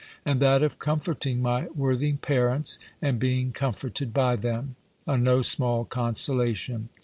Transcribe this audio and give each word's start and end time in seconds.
and 0.25 0.39
that 0.39 0.63
of 0.63 0.79
comforting 0.79 1.43
my 1.43 1.67
worthy 1.75 2.13
parents, 2.13 2.79
and 3.03 3.19
being 3.19 3.51
comforted 3.51 4.11
by 4.11 4.35
them 4.35 4.75
a 5.05 5.15
no 5.15 5.43
small 5.43 5.85
consolation! 5.85 6.89